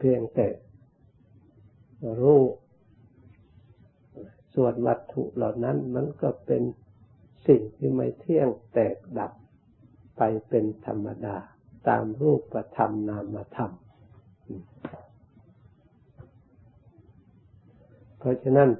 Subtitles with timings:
[0.00, 0.48] เพียงแต่
[2.20, 2.42] รู้
[4.54, 6.62] ส่วนวัตถุเหล่านั้นมันก็เป็น
[7.46, 9.32] สิ่งที่ไม่เที่ยงแตกดับ
[10.16, 11.36] ไปเป็นธรรมดา
[11.88, 13.70] ตามรูปธรรมนามธรรม
[18.18, 18.70] เพราะฉะนั้น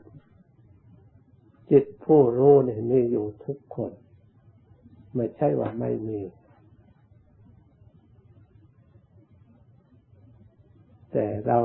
[1.71, 3.93] จิตผู้รู้เนี่ยมีอยู่ทุกคน
[5.15, 6.21] ไม่ใช่ว่าไม่มี
[11.13, 11.59] แต่เรา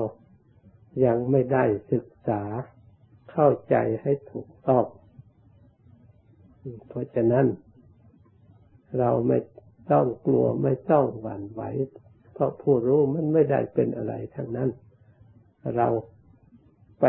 [1.05, 2.41] ยังไม่ได้ศึกษา
[3.31, 4.85] เข้าใจให้ถูกต้อง
[6.87, 7.45] เพราะฉะนั้น
[8.99, 9.39] เราไม่
[9.91, 11.61] ต้องกลัวไม่ต้องหวั่นไหว
[12.33, 14.69] เพราะผู้รู้มันไม่ได้เป็นอะไรทั้งนั้น
[15.75, 15.87] เรา
[16.99, 17.05] ไป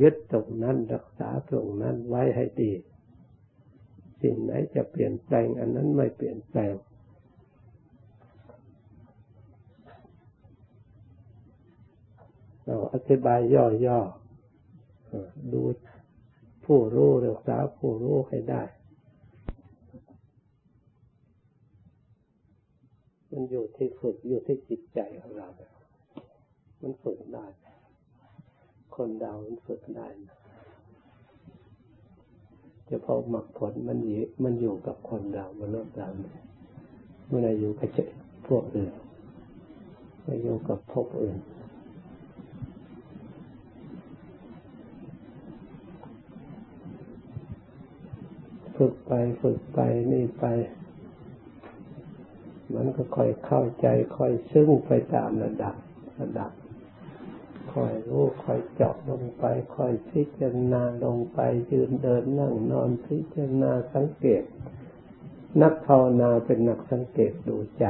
[0.00, 2.72] ยึดตรงนั้นรักษาตรงนั้นไว้ให้ดี
[4.22, 6.74] สิ่งไหนจะเปลี่ยนแปลงอันนั้นไม่เปลี่ยนแปลง
[12.66, 15.60] เราอธิบายย่อๆดู
[16.64, 18.62] ผู้รู้รักษาผู้รู้ให้ได้
[23.30, 25.48] มันอยู่ที่ฝึกอยู่ที่จิตใจของเรา
[26.80, 27.46] มันฝึกได้
[28.96, 30.36] คนเรามันฝึกได้นะ
[32.88, 36.08] จะพอหมักผลมันอยู่มันอยู่กับคนเรามันนอกเรา
[37.26, 37.88] เมื่อไรอยู่กับ
[38.48, 38.92] พวกอื่น
[40.22, 41.38] ไม่อยู่กับพวกอื่น
[48.76, 49.78] ฝึกไปฝึกไป
[50.12, 50.44] นี่ไป
[52.74, 53.86] มันก็ค่อยเข้าใจ
[54.16, 55.74] ค่อยซึ้งไปตามระดับ
[56.20, 56.50] ระดับ
[57.74, 59.44] ค่อยรู้ค่อยเจาะลงไป
[59.76, 64.42] ค่อยพิจารณาลงไป ยืนเดินนั่งนอนพิจารณาสังเกต
[65.62, 67.86] นักภาวนาเป็นนักสังเกตดูใจ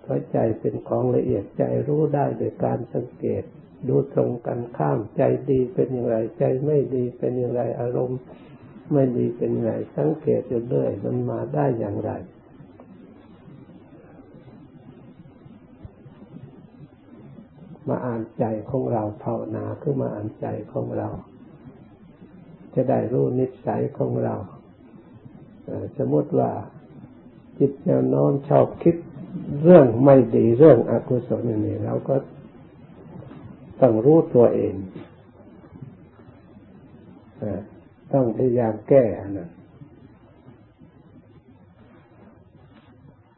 [0.00, 3.42] เพราะใจเป็นของละเอียดใจรู้ได้โดยการสังเกต
[3.88, 8.20] ดูตรงกันข้ามใจดีเป็นอย่างไร ใจไม่ดีเป็นอย่างไรอารมณ์
[8.92, 12.10] ไม่ดีเป็นไง สังเกตอยู่เรื่อยมันมาได้อย่างไร
[17.88, 21.08] มาอ่านใจของเราภาวนาคือมาอ่านใจของเรา
[22.74, 24.36] จะได้รู้นิสัยของเรา
[25.98, 26.50] สมมติว่า
[27.58, 28.96] จิตแนวโน้มชอบคิด
[29.62, 32.16] เรื่องไม่ดีเรื่องอกุศลนี่เราก็
[33.80, 34.74] ต้องรู้ตัวเอง
[38.12, 39.04] ต้องพยายามแก้
[39.38, 39.50] นะ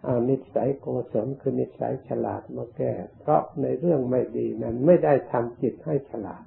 [0.05, 6.43] เอานิสัยโกศลคือนิสัยฉลาดมาแก้ เพราะในเรื่องไม่ดีนั้น ไม่ได้ทำจิตให้ฉลาด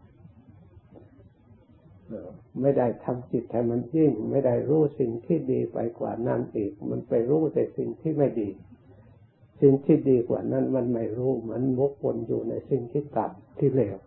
[2.61, 8.49] ไม่ได้ทำจิตให้มันยิ่ง ไม่ได้รู้สิ่งที่ดีไปกว่านั้นอีก มันไปรู้แต่สิ่งที่ไม่ดี
[9.61, 13.97] สิ่งที่ดีกว่านั้นมันไม่รู้ มันมกวนอยู่ในสิ่งที่ต่ำที่เลว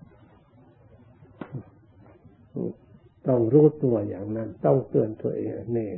[3.29, 5.91] ต้องรู้ตัวอย่างนั้น ต้องเตือนตัวเองนี่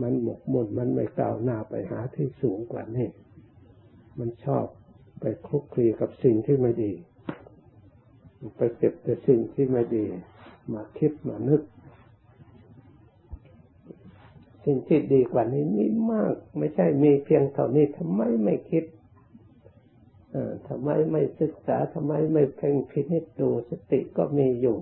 [0.00, 3.08] มันหมกมุ่นมันไม่ก้าวหน้าไปหาที่สูงกว่านี่
[4.18, 4.66] มันชอบ
[5.20, 6.92] ไปคลุกคลีกับสิ่งที่ไม่ดี
[8.56, 10.06] ไปเก็บแต่สิ่งที่ไม่ดี
[10.72, 11.62] มาคิดมานึก
[14.64, 18.84] สิ่งที่ดีกว่านี้มีมาก ไม่ใช่มีเพียงเท่านี้ทำไมไม่คิด
[20.68, 24.76] ทำไมไม่ศึกษาทำไมไม่เพ่งพินิจดูสติก็มีอยู่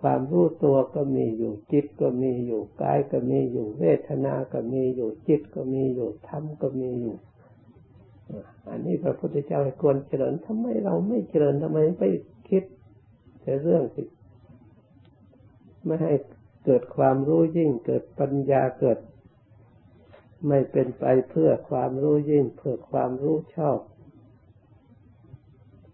[0.00, 7.16] ความรู้ตัวก็มีอยู่จิตก็มีอยู่กายก็มีอยู่เวทนาก็มีอยู่จิตก็มีอยู่ธรรมก็มีอยู่
[8.68, 12.04] อันนี้พระพุทธเจ้าให้ควรเจริญทำไมเราไม่เจริญทำไมไป
[12.48, 12.64] คิด
[13.40, 14.06] แต่เรื่องที่
[15.84, 16.14] ไม่ให้
[16.64, 18.98] เกิดความรู้ยิ่ง เกิดปัญญาเกิด
[20.48, 23.78] ไม่เป็นไปเพื่อความรู้ยิ่ง เพื่อความรู้ชอบ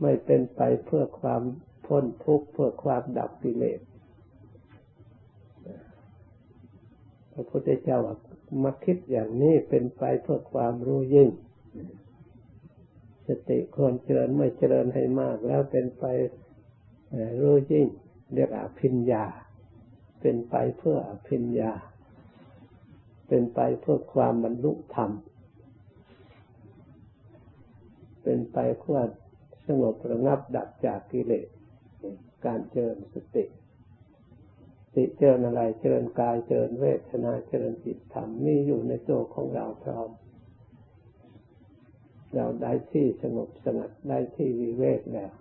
[0.03, 1.43] ไม่เป็นไปเพื่อความ
[1.87, 3.81] พ้นทุกข์เพื่อความดับกิเลส
[7.33, 7.99] พระพุทธเจ้า
[8.65, 11.31] มาคิดอย่างนี้เป็นไปเพื่อความรู้ยิ่ง
[13.27, 16.05] สติควรเจริญไม่เจริญให้มาก แล้วเป็นไป
[17.41, 17.87] รู้ยิ่ง
[18.35, 19.25] เรียกอภิญญา
[20.21, 21.73] เป็นไปเพื่ออภิญญา
[23.29, 25.11] เป็นไปเพื่อความบรรลุธรรม
[28.23, 28.99] เป็นไปเพื่อ
[29.67, 31.47] สงบระงับดับจากกิเลส
[32.45, 33.45] การเจริญสติ
[34.95, 40.11] ติเจริญอะไรเจริญกายเจริญเวทนาเจริญจิตธรรมมีอยู่ในตัวของเราพร้อม
[42.35, 45.33] เราได้ที่สงบสงัดได้ที่วิเวกแล้ว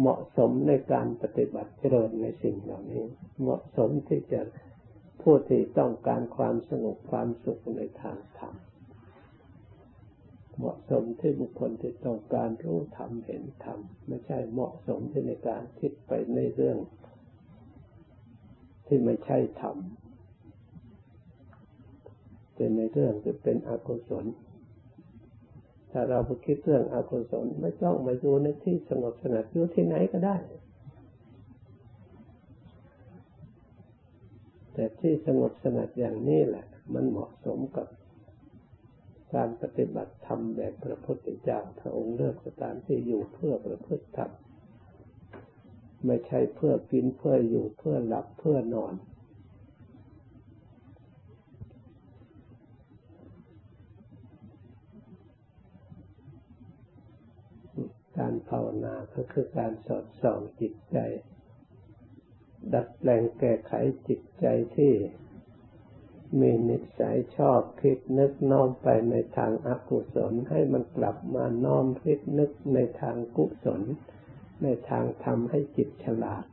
[0.00, 3.04] เหมาะสมในการปฏิบัติเจริญในสิ่งเหล่านี้
[3.40, 4.40] เหมาะสมที่จะ
[5.22, 8.54] ผู้ที่ต้องการความสงบความสุขในทางธรรม
[10.58, 16.78] เหมาะสมที่บุคคลที่ต้องการรู้ธรรมเห็นธรรมไม่ใช่เหมาะสมที่ในการคิดไปในเรื่อง
[18.86, 19.76] ที่ไม่ใช่ธรรม
[22.54, 24.26] เป็นในเรื่องที่เป็นอกุศล
[25.90, 30.36] ถ้าเราไปคิดเรื่องอกุศลไม่ต้องมาอยู่ในที่สงบสงัดอยู่ที่ไหนก็ได้
[34.72, 37.86] แต่ที่สงบสงัดอย่างนี้แหละ มันเหมาะสมกับ
[39.34, 44.30] การปฏิบัติธรรมแบบพระพุทธเจ้าพระองค์เลือกสถานที่อยู่เพื่อประพฤติธรรม
[46.06, 48.94] ไม่ใช่เพื่อกินเพื่ออยู่เพื่อหลับเพื่อนอน
[58.18, 60.98] การภาวนาก็คือการสอดส่องจิตใจ
[62.74, 63.72] ดัดแปลงแก้ไข
[64.08, 64.46] จิตใจ
[64.76, 64.92] ที่
[66.40, 73.82] มีนิสัยชอบคิดนึกน้อมไปในทางอากุศล ให้มันกลับมาน้อมคิดนึกในทางกุศล
[74.62, 76.44] ในทางทำให้จิตฉลาด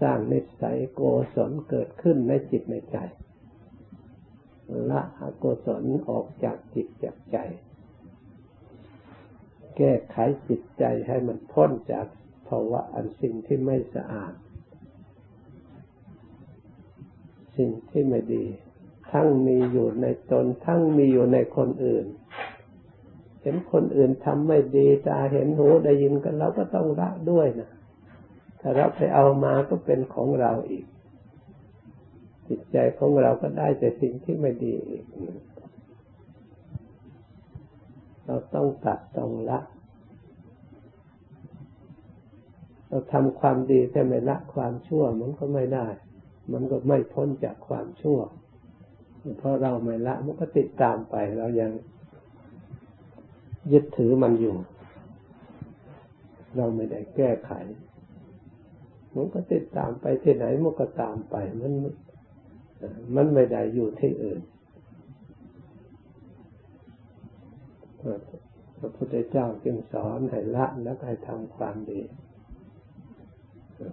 [0.00, 1.02] สร้างนิสัยโก
[1.34, 2.98] ศลเกิดขึ้นในจิตในใจ
[4.90, 7.38] ละอกุศลออกจากจิตจากใจ
[9.76, 10.16] แก้ไข
[10.48, 12.06] จิตใจให้มันพ้นจาก
[12.48, 14.32] ภาวะอันสิ่งที่ไม่สะอาด
[17.56, 18.44] สิ่งที่ไม่ดี
[19.12, 22.06] ทั้งมีอยู่ในตน ทั้งมีอยู่ในคนอื่น
[23.42, 27.70] เห็นคนอื่นทำไม่ดีตาเห็นหูได้ยินกันเราก็ต้องละด้วยนะ
[28.60, 30.86] ถ้าเราไปเอามาก็เป็นของเราอีก
[32.48, 35.04] จิตใจของเราก็ได้แต่สิ่งที่ไม่ดีอีก
[38.26, 39.60] เราต้องตัดต้องละ
[42.88, 45.86] เราทำความดีแต่ไม่ละความชั่วมันก็ไม่ได้
[46.52, 48.18] มันก็ไม่พ้นจากความชั่ว
[49.36, 51.70] เพราะเราไม่ละมันก็ติดตามไป เรายัง
[53.72, 54.56] ยึดถือมันอยู่
[56.56, 57.52] เราไม่ได้แก้ไข
[59.14, 61.72] มันก็ติดตามไปที่ไหนมันก็ตามไป มัน
[63.14, 64.40] มันไม่ได้อยู่ที่อื่น
[68.78, 72.00] พระพุทธเจ้าจึงสอนให้ละแล้วให้ทำความดี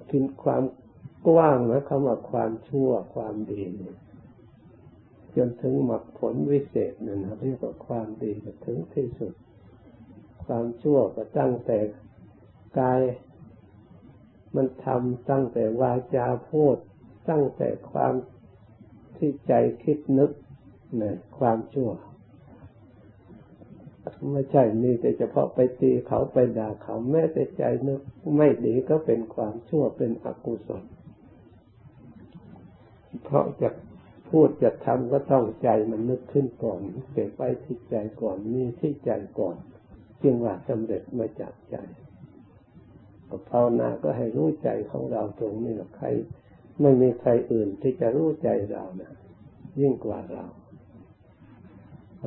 [0.10, 0.64] คิดความ
[1.28, 3.96] กว้างนะคำว่าความชั่วความดีเนี่ย
[5.38, 8.32] จนถึงหมักผลวิเศษนั่นเรียกว่าความดี
[8.66, 9.34] ถึงที่สุด
[10.46, 11.80] ความชั่วก็ตั้งแต่
[12.80, 13.02] กาย
[14.56, 16.76] มันทำตั้งแต่วาจาพูด
[17.30, 18.14] ตั้งแต่ความ
[19.18, 19.54] ที่ใจ
[19.84, 20.32] คิดนึก
[20.98, 21.90] เนี่ยความชั่ว
[24.32, 28.02] ไม่ใช่มีแต่เฉพาะไปตีเขาไปด่าเขาแม้แต่ใจนึก
[28.38, 30.84] ไม่ดีก็เป็นความชั่วเป็นอกุศล
[33.24, 33.70] เพราะจะ
[34.30, 36.80] พูดจะทำก็ต้องใจมันนึกขึ้นก่อน
[37.12, 39.56] เก็บไว้ที่ใจก่อนมีที่ใจก่อน
[40.22, 41.76] จึงว่าสำเร็จมาจากใจ
[43.50, 46.08] ภาวนาก็ให้รู้ใจของเราตรงนี้แหละใคร
[46.82, 49.14] ไม่มีใครอื่นที่จะรู้ใจเรานะ
[49.80, 50.46] ยิ่งกว่าเรา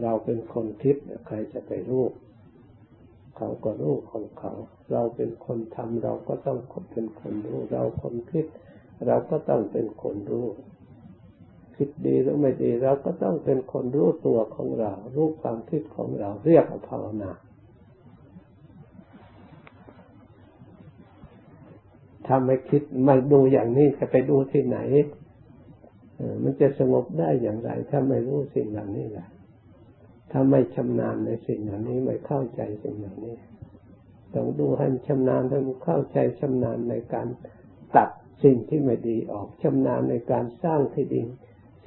[0.03, 0.97] เราเป็นคนคิด
[1.27, 2.05] ใครจะไปรู้
[3.37, 4.53] เขาก็รู้ของเขา
[4.93, 6.59] เราเป็นคนทำเราก็ต้อง
[6.93, 8.47] เป็นคนรู้ เราคนคิด
[9.06, 10.47] เราก็ต้องเป็นคนรู้
[11.79, 17.31] คิดดีหรือไม่ดีเราก็ต้องเป็นคนรู้ตัวของเรา รู้ความคิดของเราเรียกว่าภาวนา
[22.27, 24.79] ถ้าไม่คิดไม่ดูอย่างนี้จะไปดูที่ไหน
[26.43, 29.29] มันจะสงบได้อย่างไร ถ้าไม่รู้สิ่งเหล่านี้แหละ
[30.31, 33.37] ถ้าไม่ชำนาญในสิ่งเหล่านี้ไม่เข้าใจสิ่งเหล่านี้
[34.35, 37.27] ต้องดูให้ชำนาญให้เข้าใจชำนาญในการ
[37.97, 38.08] ตัด
[38.44, 41.23] สิ่งที่ไม่ดีออกชำนาญในการสร้างที่ดี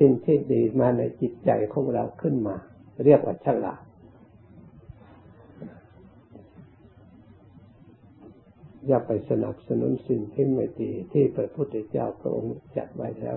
[0.01, 2.55] สิ่งที่ดีมาในจิตใจของเราขึ้นมา
[3.05, 3.81] เรียกว่าฉลาด
[8.87, 13.35] อย่าไปสนับสนุนสิ่งที่ไม่ดีที่พระพุทธเจ้าพระองค์จัดไว้แล้ว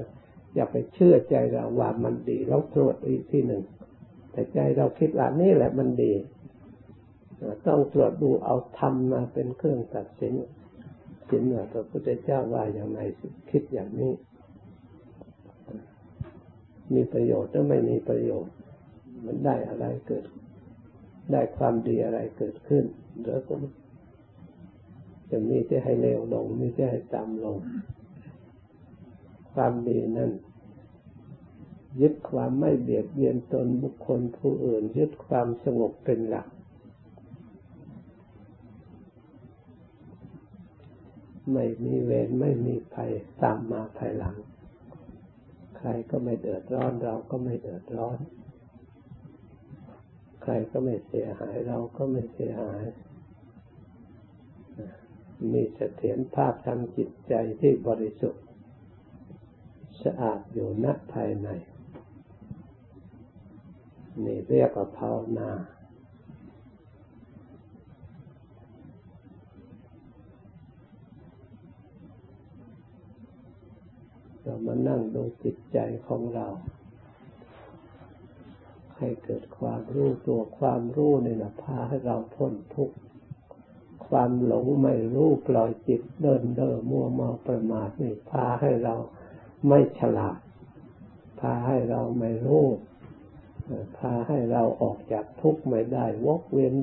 [0.54, 3.62] อย่าไปเชื่อใจเราว่ามันดีเราตรวจอีกที่หนึ่ง
[4.32, 6.12] แต่ใจเราคิดว่านี่แหละมันดี
[7.66, 10.34] ต้องตรวจดูเอาธรรมมาเป็นเครื่องตัดสิน
[11.30, 13.00] สินว่าพระพุทธเจ้าว่าอย่างไร
[13.50, 14.12] คิดอย่างนี้
[16.96, 18.54] มีประโยชน์หรือไม่มีประโยชน์
[19.24, 20.24] มันได้อะไรเกิด
[21.32, 22.84] ได้ความดีอะไรเกิดขึ้น
[23.20, 23.54] หรือก็
[25.30, 27.56] จะมีที่ให้เร็วลงมีที่ให้ต่ำลง
[29.54, 30.30] ความดีนั้น
[32.00, 36.48] ยึดความไม่เบียดเบียนตนบุคคลผู้อื่น ยึดความสงบเป็นหลัก
[41.52, 43.10] ไม่มีเวรไม่มีภัย
[43.42, 44.36] ตามมาภายหลัง
[45.86, 48.18] รก็ไม่เดือดร้อนเราก็ไม่เดือดร้อน
[50.42, 52.84] ใครก็ไม่เสียหายเราก็ไม่เสียหาย
[55.52, 58.44] มีเสถียรภาพทางจิตใจที่บริสุทธิ์
[60.02, 61.48] สะอาดอยู่ณภายใน
[64.24, 65.50] นี่เรียกว่าภาวนา
[74.44, 76.48] เรามานั่งดูจิตใจของเรา
[78.98, 82.96] ให้เกิดความรู้ตัวความรู้นี่นะพาให้เราพ้นทุกข์
[84.06, 88.94] ความหลงไม่รู้ปล่อยจิตเดินเดินมัวเมาประมาทนี่พาให้เรา
[89.68, 90.38] ไม่ฉลาด
[91.40, 92.66] พาให้เราไม่รู้
[93.98, 96.74] พาให้เราออกจากทุกข์ไม่ได้วกเวียน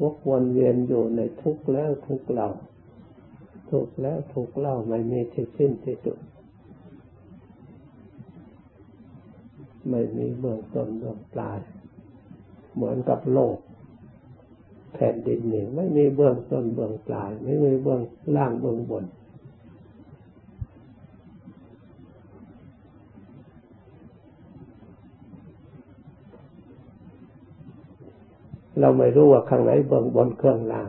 [0.00, 2.48] วกวนเวียนอยู่ในทุกข์แล้วทุกข์เรา
[3.72, 6.18] ถูกแล้วถูกเล่าไม่มีที่สิ้นที่สุด
[9.90, 11.58] ไม่มีเบื้องต้นเบื้องปลาย
[12.74, 13.56] เหมือนกับโลก
[14.94, 18.00] แผ่นดินนี่ไม่มีเบื้องต้นเบื้องปลาย ไม่มีเบื้อง
[18.36, 19.04] ล่างเบื้องบน
[28.80, 30.84] เราไม่รู้ว่าข้างไหนเบื้องบนเครื่องล่า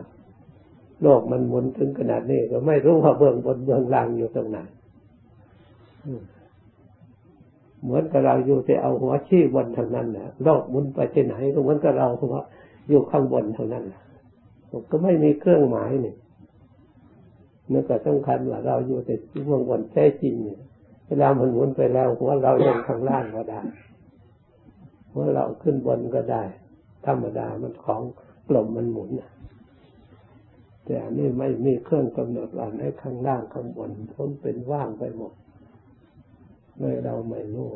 [1.04, 4.58] โลกมันหมุนถึงขนาดนี้ก็ไม่รู้ว่าเบื้องบนเบื้องล่างอยู่ตรงไหน
[7.82, 12.34] เหมือนกับเราอยู่ที่เอาหัวชี้บนทางนั้นแหละโลกหมุนไปที่ไหนก็เหมือนกับเราหัว
[12.88, 14.02] อยู่ข้างบนทางนั้นแหละ
[14.90, 16.14] ก็ไม่มีเครื่องหมายนี่
[17.72, 19.14] นั่นก็สำคัญว่าเราอยู่แต่
[19.46, 20.60] เบื้องบนแท้จริงเนี่ย
[21.06, 23.60] เวลามันหมุนไปแล้วหัวเรายังข้างล่างก็ได้
[25.12, 26.42] หัวเราขึ้นบนก็ได้
[27.06, 28.02] ธรรมดามันของ
[28.48, 29.30] กลมมันหมุนนะ
[30.84, 35.32] แต่อันนี้ไม่มีเครื่องกำหนดว่าในข้างล่างข้างบนพ้นเป็นว่างไปหมด
[36.78, 37.70] เลยเราไม่รู้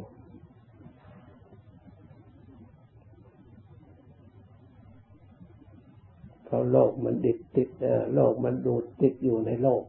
[6.44, 7.68] เพราะโลกมันดิดติด
[8.14, 9.82] โลกมันดูดติดอยู่ในโลก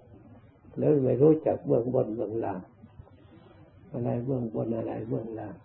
[0.78, 2.62] แล้วไม่รู้จักเบื้องบนเบื้องล่าง
[3.92, 5.56] อะไรเบื้องบนอะไรเบื้องล่าง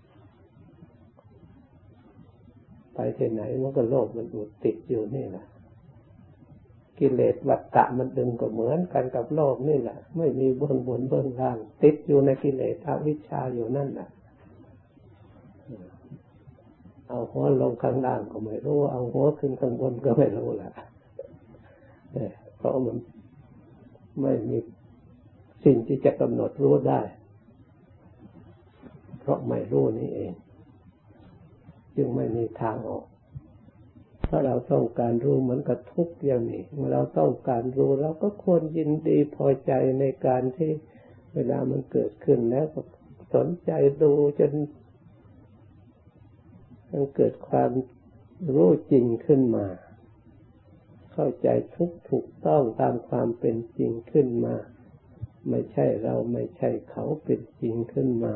[2.95, 5.47] ไปที่ไหนมันก็โลกมันดูดติดอยู่นี่แหละ
[6.99, 14.09] กิเลสวัฏฏะมันดึงก็เหมือนกันกับโลกนี่แหละ ไม่มีเบื้องบนเบื้องล่าง ติดอยู่ในกิเลสอวิชชาอยู่นั่นแหละ
[17.09, 20.73] เอาหัวลงข้างล่างก็ไม่รู้ เอาหัวขึ้นข้างบนก็ไม่รู้แหละ
[22.57, 22.97] เพราะมัน
[24.23, 24.59] ไม่มี
[25.65, 27.01] สิ่งที่จะกำหนดรู้ได้
[29.21, 30.33] เพราะไม่รู้นี่เอง
[31.97, 33.05] จึงไม่มีทางออก
[34.37, 40.71] ถ้าเราต้องการรู้เหมือนกับทุกอย่างนี้เมื่อเราต้องการรู้เราก็ควรยินดีพอใจในการที่
[41.35, 42.81] เวลามันเกิดขึ้นแล้วก็
[43.35, 43.71] สนใจ
[44.03, 44.53] ดูจน
[46.91, 47.71] มันเกิดความ
[48.55, 49.67] รู้จริงขึ้นมา
[51.13, 54.55] เข้าใจทุกถูกต้องตามความเป็นจริงขึ้นมา
[55.49, 58.35] ไม่ใช่เราไม่ใช่เขาเป็นจริงขึ้นมา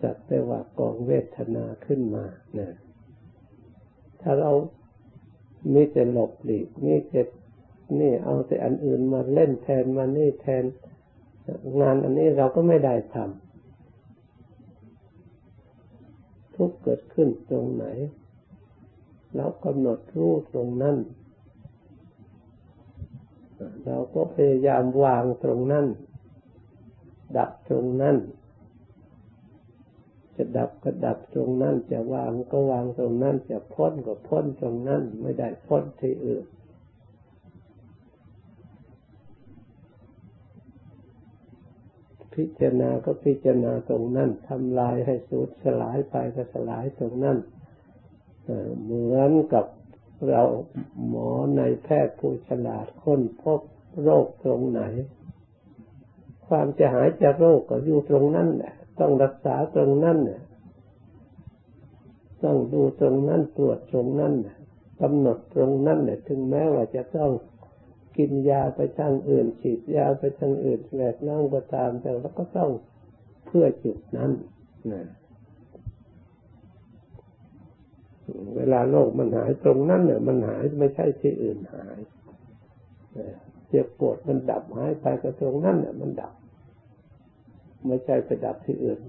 [0.00, 2.26] สัตว์แต่ว่ากองเวทนาขึ้นมา
[2.56, 2.72] เนี่ย
[4.22, 4.52] ถ้าเรา
[5.72, 7.20] มีแต่หลบหลีกมีแต่
[8.00, 10.64] นี่เอาแต่อันอื่นมาเล่นแทนมานี่แทน
[11.80, 13.26] งานอันนี้เราก็ไม่ได้ทำ
[16.54, 17.84] ทุกเกิดขึ้นตรงไหน
[19.36, 20.96] เรากำหนดรู้ตรงนั้น
[23.86, 25.86] เราก็พยายามวางตรงนั้น
[27.36, 28.16] ดับตรงนั้น
[30.38, 36.44] จะดับก็ดับตรงนั้นจะวางก็วางตรงนั้นจะพ้นก็พ้นตรงนั้นไม่ได้พ้นที่อื่น
[42.34, 47.38] พิจารณาก็พิจารณาตรงนั้นทำลายให้สูญสลายไปก็สลายตรงนั้น
[48.82, 49.64] เหมือนกับ
[50.28, 50.42] เรา
[51.08, 53.60] หมอในแพทย์ผู้ฉลาดค้นพบ
[54.02, 54.82] โรคตรงไหน
[56.46, 60.42] ความจะหายจากโรคก็อยู่ตรงนั้นแหละ ต้องรักษาตรงนั้นเนี่ย
[62.44, 64.32] ต้องดูตรงนั้นตรวจตรงนั้น
[65.00, 67.30] กำหนดตรงนั้นเนี่ยถึงแม้ว่าจะต้อง
[68.18, 72.70] กินยาไปทางอื่น ฉีดยาไปทางอื่นแหลกน้ำก็ตามแต่เราก็ต้อง
[73.46, 74.30] เพื่อจุดนั้น
[74.92, 75.04] นะ
[78.56, 81.98] เวลาโรคมันหายตรงนั้นเนี่ยมันหายไม่ใช่ที่อื่นหาย
[83.68, 86.32] เจ็บปวดมันดับหายไปก็ตรงนั้นเนี่ยมันดับ
[87.86, 89.00] ไม่ใช่ไปดับที่อื่น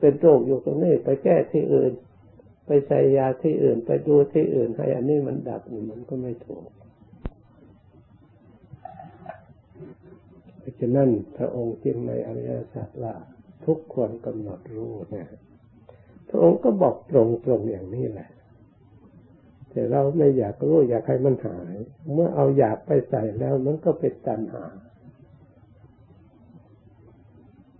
[0.00, 1.92] เป็นโรคอยู่ตรงนี้ไปแก้ที่อื่น
[2.66, 6.66] ไปใส่ยาที่อื่น ไปดูที่อื่น ให้อันนี้มันดับมันก็ไม่ถูก
[10.60, 13.14] เพราะฉะนั้นพระองค์จึงในอริยสัจว่า
[13.64, 15.26] ทุกควรกำหนดรู้นะ
[16.28, 18.28] พระองค์ก็บอกตรงตรงอย่างนี้แหละ
[19.70, 21.74] แต่เราไม่อยากรู้อยากให้มันหาย
[22.12, 24.64] เมื่อเอาอยากไปใส่แล้วมันก็เป็นตัณหา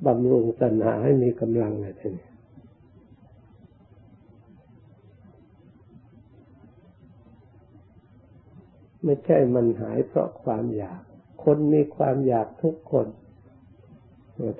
[0.06, 2.28] บำรุงตัณหาให้มีกำลังเลยทีนี้
[9.04, 11.00] ไม่ใช่มันหายเพราะความอยาก
[11.44, 13.06] คนมีความอยากทุกคน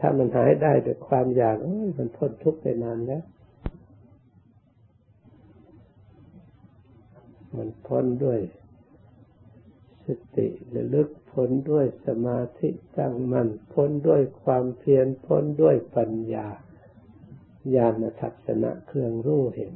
[0.01, 1.57] ถ้ามันหายได้ด้วยความอยาก
[1.99, 3.23] มันพ้นทุกข์ไปนานแล้ว
[7.57, 8.39] มันพ้นด้วย
[10.07, 16.47] สติระลึกพ้นด้วยสมาธิตั้งมัน่นพ้นด้วยความเพียรพ้นด้วยปัญญา
[17.75, 19.75] ญาณทัศนะเครื่องรู้เห็น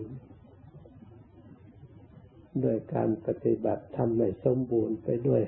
[2.63, 5.43] โดยการปฏิบัติทำให้สมบูรณ์ไปด้วย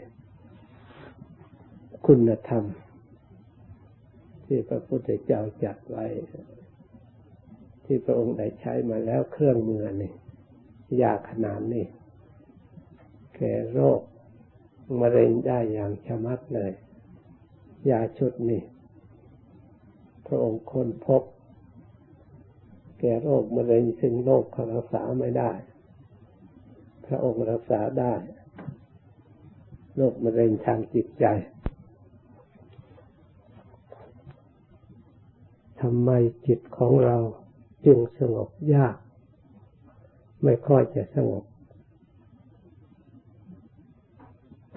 [2.06, 2.64] คุณธรรม
[4.44, 6.04] ที่พระพุทธเจ้าจัดไว้
[7.84, 10.12] ที่พระองค์ได้ใช้มาแล้วเครื่องมือนี่
[11.02, 11.84] ยาขนาดนี้
[13.36, 14.00] แก่โรค
[15.00, 16.72] มะเร็งได้อย่างชมัดเลย
[17.90, 18.62] ยาชุดนี้
[20.26, 21.22] พระองค์ค้นพบ
[23.00, 24.44] แก่โรคมะเร็งซึ่งโรค
[24.75, 25.50] รักษาไม่ได้
[27.06, 28.14] พระองค์รักษาได้
[29.96, 31.25] โรคมะเร็งทางจิตใจ
[35.80, 36.11] ทำไม
[36.46, 37.16] จิตของเรา
[37.87, 38.96] จึงสงบยาก
[40.42, 41.44] ไม่ค่อยจะสงบ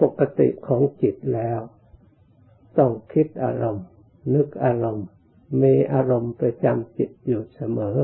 [0.00, 1.60] ปกติของจิตแล้ว
[2.78, 3.86] ต้องคิดอารมณ์
[4.34, 5.06] นึกอารมณ์
[5.62, 7.96] มีอารมณ์ประจำจิตอยู่เสมอ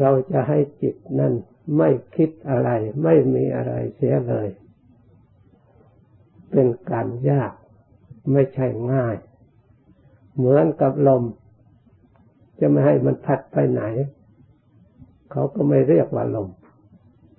[0.00, 1.34] เราจะให้จิตนั่น
[1.78, 2.70] ไม่คิดอะไร
[3.04, 4.48] ไม่มีอะไรเสียเลย
[6.50, 7.52] เป็นการยาก
[8.32, 9.16] ไม่ใช่ง่าย
[10.36, 11.22] เหมือนกับลม
[12.58, 13.82] จะไม่ให้มันพัดไปไหน
[15.30, 16.48] เขาก็ไม่เรียกว่าลม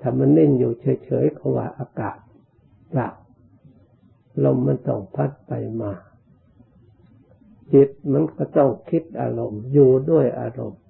[0.01, 2.17] ถ้ามันนิ่งอยู่เฉยๆเขาว่าอากาศ
[2.89, 3.09] เปล่า
[4.43, 5.93] ลมมันต้องพัดไปมา
[7.73, 10.81] จิตมันก็ต้องคิดอารมณ์อยู่ด้วยอารมณ์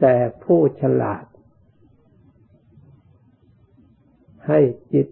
[0.00, 1.24] แต่ผู้ฉลาด
[4.48, 4.60] ให้
[4.92, 5.08] จิต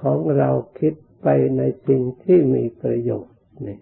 [0.00, 3.78] ของเราคิดไปในสิ่งที่มีประโยชน์นี่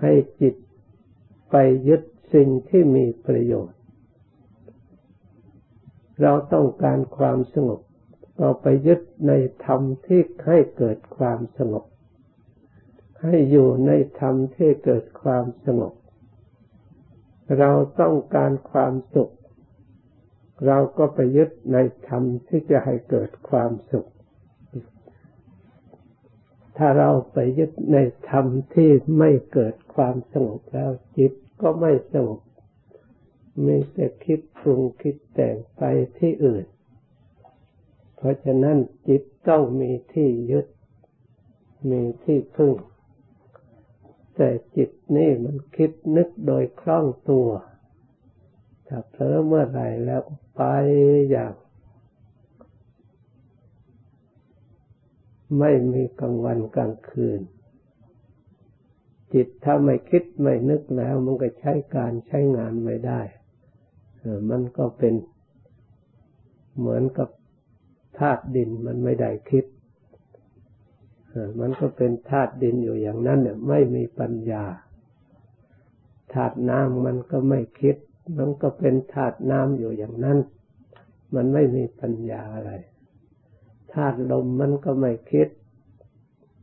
[0.00, 0.54] ให้จิต
[1.50, 1.56] ไป
[1.88, 2.02] ยึด
[2.34, 3.78] สิ่งที่มีประโยชน์
[6.22, 7.80] เราต้องการความสงบ
[8.38, 9.32] เราไปยึดใน
[9.64, 11.84] ธรรมที่ให้เกิดความสงบ
[13.22, 15.94] ให้อยู่ในธรรมที่เกิดความสงบ
[17.58, 17.70] เรา
[18.00, 19.32] ต้องการความสุข
[20.66, 24.08] เราก็ไปยึดในธรรมที่จะให้เกิดความสุข
[26.76, 27.98] ถ้าเราไปยึดใน
[28.30, 32.40] ธรรมที่ไม่เกิดความสงบแล้วจิตก็ไม่สงบ
[33.66, 35.82] มีแต่คิดปรุงคิดแต่งไป
[36.18, 36.64] ที่อื่น
[38.24, 38.76] ราะฉะนั้น
[39.08, 40.66] จิตต้องมีที่ยึด
[41.90, 42.72] มีที่พึ่ง
[44.36, 47.48] แต่จิตนี่มันคิดนึกโดยคล่องตัว
[48.86, 50.22] ถ้าเผลอเมื่อไรแล้ว
[50.56, 50.62] ไป
[51.30, 51.54] อย่าง
[55.58, 57.40] ไม่มีกลางวันกลางคืน
[59.32, 63.20] จิตถ้าไม่คิดไม่นึกแล้วมันก็ใช้การใช้งานไม่ได้
[64.50, 65.14] มันก็เป็น
[66.78, 67.28] เหมือนกับ
[68.18, 69.64] ธาตุดินมันไม่ได้คิด
[71.60, 74.64] มันก็เป็นธาตุดินอยู่อย่างนั้นเนี่ยไม่มีปัญญา
[76.34, 77.96] ธาตุน้ำมันก็ไม่คิด
[78.38, 80.38] มันก็เป็นธาตุน้ำอยู่อย่างนั้น
[81.34, 82.72] มันไม่มีปัญญาอะไร
[83.94, 85.48] ธาตุลมมันก็ไม่คิด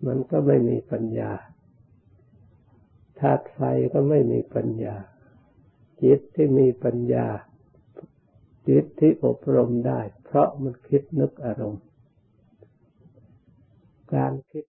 [0.07, 1.31] มันก็ไม่มีปัญญา
[3.19, 3.59] ธาตุไฟ
[3.93, 4.95] ก็ไม่มีปัญญา
[6.03, 7.25] จิตที่มีปัญญา
[8.67, 11.83] จิตที่อบรมได้ เพราะมันคิดนึกอารมณ์
[14.13, 14.65] การคิด